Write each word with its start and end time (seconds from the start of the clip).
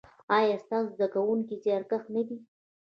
ایا 0.37 0.55
ستاسو 0.63 0.89
زده 0.95 1.07
کونکي 1.13 1.55
زیارکښ 1.63 2.03
نه 2.15 2.21
دي؟ 2.27 2.37